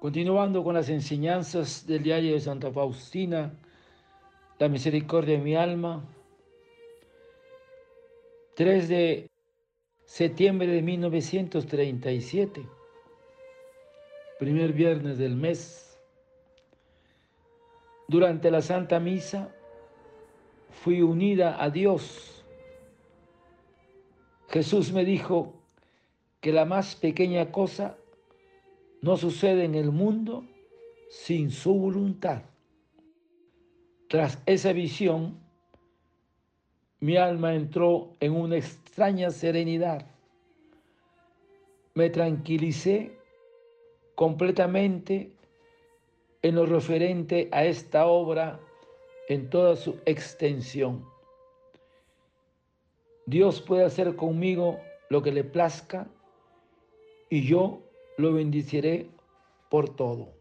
[0.00, 3.54] Continuando con las enseñanzas del diario de Santa Faustina,
[4.58, 6.04] la misericordia de mi alma,
[8.56, 9.30] 3 de
[10.04, 12.66] septiembre de 1937,
[14.38, 15.98] primer viernes del mes.
[18.06, 19.54] Durante la Santa Misa
[20.70, 22.44] fui unida a Dios.
[24.50, 25.54] Jesús me dijo
[26.40, 27.96] que la más pequeña cosa
[29.02, 30.44] no sucede en el mundo
[31.10, 32.42] sin su voluntad.
[34.08, 35.38] Tras esa visión,
[37.00, 40.06] mi alma entró en una extraña serenidad.
[41.94, 43.18] Me tranquilicé
[44.14, 45.32] completamente
[46.42, 48.60] en lo referente a esta obra
[49.28, 51.04] en toda su extensión.
[53.26, 54.78] Dios puede hacer conmigo
[55.10, 56.06] lo que le plazca
[57.28, 57.80] y yo
[58.16, 59.10] lo bendiciré
[59.68, 60.34] por todo.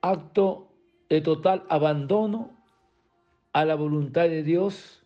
[0.00, 0.68] Acto
[1.08, 2.56] de total abandono
[3.52, 5.02] a la voluntad de Dios,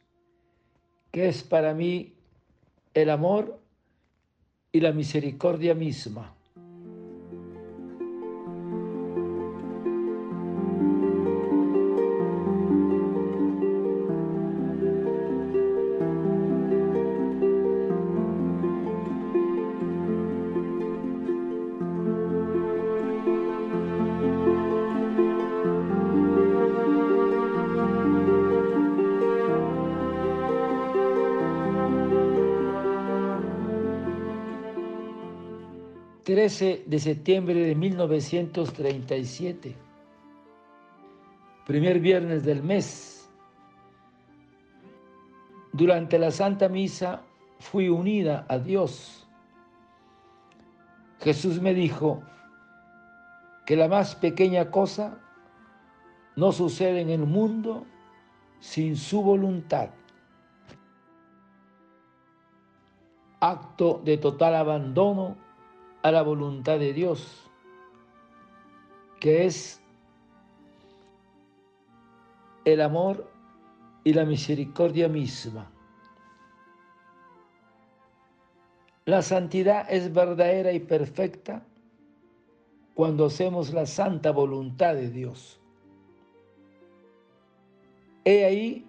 [1.11, 2.15] que es para mí
[2.95, 3.61] el amor
[4.73, 6.35] y la misericordia misma.
[36.31, 39.77] 13 de septiembre de 1937,
[41.67, 43.29] primer viernes del mes.
[45.73, 47.25] Durante la Santa Misa
[47.59, 49.27] fui unida a Dios.
[51.19, 52.23] Jesús me dijo
[53.67, 55.19] que la más pequeña cosa
[56.37, 57.85] no sucede en el mundo
[58.61, 59.91] sin su voluntad.
[63.41, 65.50] Acto de total abandono
[66.03, 67.51] a la voluntad de Dios,
[69.19, 69.81] que es
[72.65, 73.31] el amor
[74.05, 75.71] y la misericordia misma.
[79.05, 81.63] La santidad es verdadera y perfecta
[82.95, 85.61] cuando hacemos la santa voluntad de Dios.
[88.25, 88.87] He ahí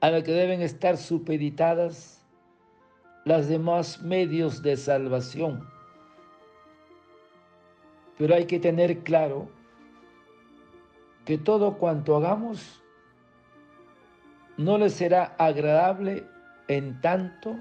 [0.00, 2.24] a la que deben estar supeditadas
[3.24, 5.73] las demás medios de salvación
[8.18, 9.48] pero hay que tener claro
[11.24, 12.82] que todo cuanto hagamos
[14.56, 16.26] no le será agradable
[16.68, 17.56] en tanto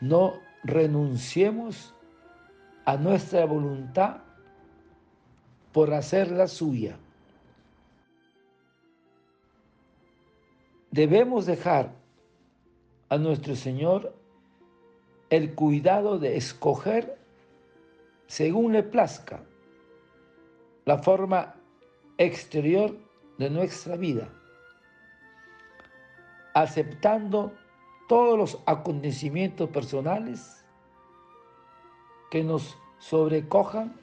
[0.00, 1.94] no renunciemos
[2.84, 4.18] a nuestra voluntad
[5.72, 6.96] por hacerla suya.
[10.90, 11.92] Debemos dejar
[13.08, 14.14] a nuestro Señor
[15.30, 17.19] el cuidado de escoger
[18.30, 19.42] según le plazca,
[20.84, 21.56] la forma
[22.16, 22.96] exterior
[23.38, 24.28] de nuestra vida,
[26.54, 27.52] aceptando
[28.08, 30.64] todos los acontecimientos personales
[32.30, 33.98] que nos sobrecojan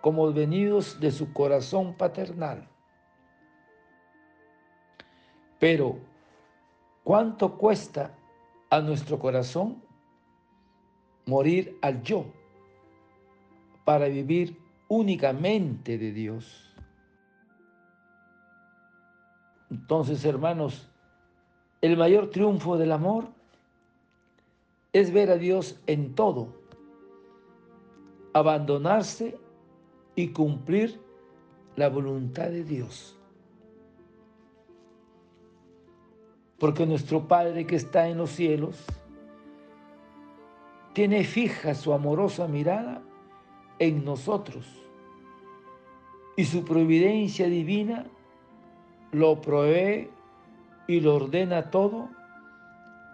[0.00, 2.66] como venidos de su corazón paternal.
[5.58, 5.98] Pero,
[7.04, 8.10] ¿cuánto cuesta
[8.70, 9.82] a nuestro corazón
[11.26, 12.37] morir al yo?
[13.88, 14.54] Para vivir
[14.88, 16.70] únicamente de Dios.
[19.70, 20.90] Entonces, hermanos,
[21.80, 23.28] el mayor triunfo del amor
[24.92, 26.48] es ver a Dios en todo,
[28.34, 29.38] abandonarse
[30.14, 31.00] y cumplir
[31.74, 33.18] la voluntad de Dios.
[36.58, 38.84] Porque nuestro Padre que está en los cielos
[40.92, 43.07] tiene fija su amorosa mirada
[43.78, 44.66] en nosotros.
[46.36, 48.06] Y su providencia divina
[49.12, 50.10] lo provee
[50.86, 52.08] y lo ordena todo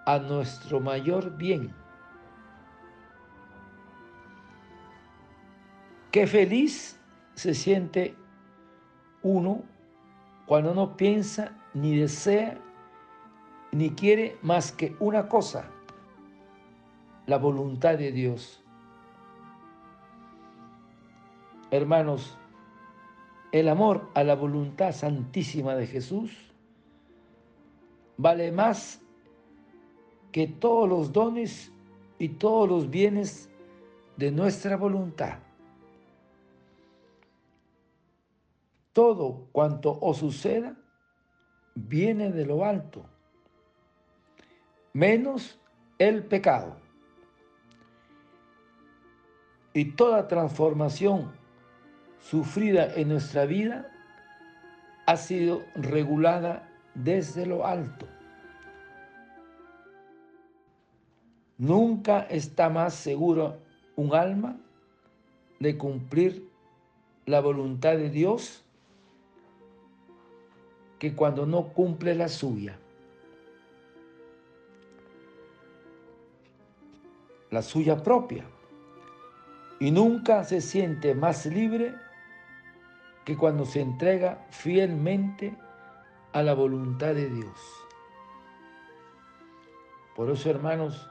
[0.07, 1.75] a nuestro mayor bien.
[6.11, 7.01] Qué feliz
[7.35, 8.15] se siente
[9.23, 9.63] uno
[10.47, 12.59] cuando no piensa ni desea
[13.73, 15.69] ni quiere más que una cosa,
[17.27, 18.64] la voluntad de Dios.
[21.71, 22.37] Hermanos,
[23.53, 26.33] el amor a la voluntad santísima de Jesús
[28.17, 29.01] vale más
[30.33, 31.73] que todos los dones
[32.19, 33.49] y todos los bienes
[34.17, 35.39] de nuestra voluntad.
[38.93, 40.77] Todo cuanto os suceda
[41.75, 43.05] viene de lo alto,
[44.93, 45.59] menos
[45.99, 46.77] el pecado.
[49.73, 51.33] Y toda transformación
[52.31, 53.91] sufrida en nuestra vida
[55.07, 58.07] ha sido regulada desde lo alto.
[61.59, 63.59] Nunca está más seguro
[63.97, 64.57] un alma
[65.61, 66.49] de cumplir
[67.27, 68.65] la voluntad de Dios
[70.99, 72.79] que cuando no cumple la suya.
[77.51, 78.45] La suya propia.
[79.79, 81.95] Y nunca se siente más libre
[83.25, 85.57] que cuando se entrega fielmente
[86.33, 87.59] a la voluntad de Dios.
[90.15, 91.09] Por eso, hermanos,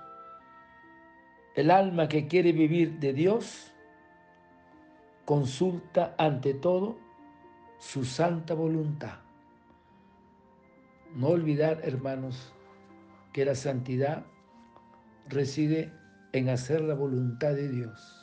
[1.55, 3.71] el alma que quiere vivir de Dios
[5.25, 6.97] consulta ante todo
[7.79, 9.19] su santa voluntad.
[11.15, 12.53] No olvidar, hermanos,
[13.33, 14.25] que la santidad
[15.27, 15.91] reside
[16.31, 18.22] en hacer la voluntad de Dios.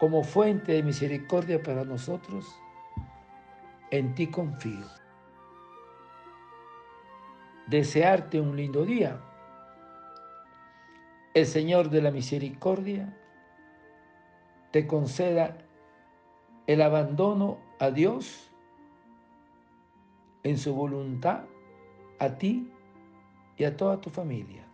[0.00, 2.58] como fuente de misericordia para nosotros,
[3.90, 4.86] en ti confío.
[7.66, 9.20] Desearte un lindo día.
[11.34, 13.14] El Señor de la Misericordia
[14.70, 15.58] te conceda
[16.66, 18.50] el abandono a Dios
[20.44, 21.44] en su voluntad,
[22.18, 22.72] a ti
[23.58, 24.66] y a toda tu familia.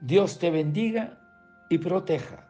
[0.00, 1.20] Dios te bendiga
[1.70, 2.49] y proteja.